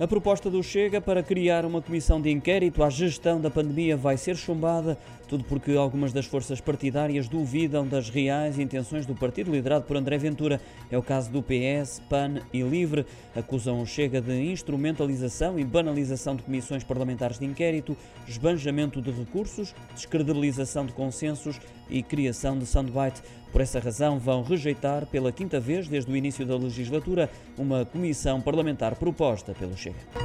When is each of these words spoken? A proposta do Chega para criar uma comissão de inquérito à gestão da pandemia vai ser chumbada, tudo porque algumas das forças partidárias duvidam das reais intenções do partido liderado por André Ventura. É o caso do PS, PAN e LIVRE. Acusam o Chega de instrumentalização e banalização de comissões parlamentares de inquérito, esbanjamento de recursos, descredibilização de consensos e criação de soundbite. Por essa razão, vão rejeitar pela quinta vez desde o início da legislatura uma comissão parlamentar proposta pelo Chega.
A 0.00 0.08
proposta 0.08 0.50
do 0.50 0.62
Chega 0.64 1.00
para 1.00 1.22
criar 1.22 1.64
uma 1.64 1.80
comissão 1.80 2.20
de 2.20 2.28
inquérito 2.28 2.82
à 2.82 2.90
gestão 2.90 3.40
da 3.40 3.50
pandemia 3.50 3.96
vai 3.96 4.16
ser 4.16 4.36
chumbada, 4.36 4.98
tudo 5.28 5.44
porque 5.44 5.72
algumas 5.72 6.12
das 6.12 6.26
forças 6.26 6.60
partidárias 6.60 7.28
duvidam 7.28 7.86
das 7.86 8.10
reais 8.10 8.58
intenções 8.58 9.06
do 9.06 9.14
partido 9.14 9.52
liderado 9.52 9.84
por 9.84 9.96
André 9.96 10.18
Ventura. 10.18 10.60
É 10.90 10.98
o 10.98 11.02
caso 11.02 11.30
do 11.30 11.42
PS, 11.42 12.02
PAN 12.08 12.40
e 12.52 12.62
LIVRE. 12.62 13.06
Acusam 13.36 13.80
o 13.80 13.86
Chega 13.86 14.20
de 14.20 14.32
instrumentalização 14.50 15.56
e 15.58 15.64
banalização 15.64 16.34
de 16.34 16.42
comissões 16.42 16.82
parlamentares 16.82 17.38
de 17.38 17.44
inquérito, 17.44 17.96
esbanjamento 18.26 19.00
de 19.00 19.10
recursos, 19.12 19.72
descredibilização 19.94 20.84
de 20.84 20.92
consensos 20.94 21.60
e 21.88 22.02
criação 22.02 22.58
de 22.58 22.66
soundbite. 22.66 23.22
Por 23.52 23.60
essa 23.60 23.78
razão, 23.78 24.18
vão 24.18 24.42
rejeitar 24.42 25.04
pela 25.04 25.30
quinta 25.30 25.60
vez 25.60 25.86
desde 25.86 26.10
o 26.10 26.16
início 26.16 26.46
da 26.46 26.56
legislatura 26.56 27.28
uma 27.58 27.84
comissão 27.84 28.40
parlamentar 28.40 28.96
proposta 28.96 29.52
pelo 29.52 29.76
Chega. 29.76 30.21